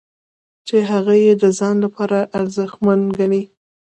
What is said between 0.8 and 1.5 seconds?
هغه یې د